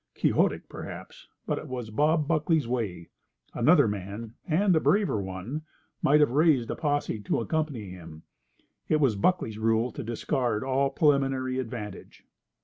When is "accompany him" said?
7.39-8.23